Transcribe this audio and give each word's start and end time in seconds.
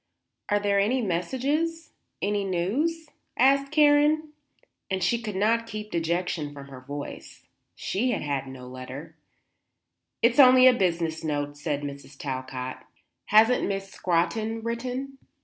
"Are 0.49 0.59
there 0.59 0.79
any 0.79 0.99
messages? 0.99 1.91
any 2.23 2.43
news?" 2.43 3.09
asked 3.37 3.71
Karen, 3.71 4.33
and 4.89 5.03
she 5.03 5.21
could 5.21 5.35
not 5.35 5.67
keep 5.67 5.91
dejection 5.91 6.51
from 6.55 6.69
her 6.69 6.81
voice. 6.81 7.43
She 7.75 8.09
had 8.09 8.23
had 8.23 8.47
no 8.47 8.67
letter. 8.67 9.15
"It's 10.23 10.39
only 10.39 10.65
a 10.65 10.73
business 10.73 11.23
note," 11.23 11.55
said 11.55 11.83
Mrs. 11.83 12.17
Talcott. 12.17 12.83
"Hasn't 13.25 13.67
Miss 13.67 13.91
Scrotton 13.91 14.63
written?" 14.63 15.19